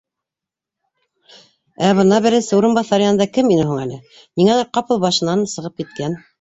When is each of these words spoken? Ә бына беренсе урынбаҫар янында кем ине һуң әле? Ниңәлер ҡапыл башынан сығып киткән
Ә 1.89 1.91
бына 1.99 2.19
беренсе 2.27 2.57
урынбаҫар 2.61 3.07
янында 3.07 3.29
кем 3.37 3.55
ине 3.59 3.69
һуң 3.75 3.85
әле? 3.85 4.01
Ниңәлер 4.15 4.75
ҡапыл 4.81 5.07
башынан 5.09 5.49
сығып 5.57 5.81
киткән 5.83 6.23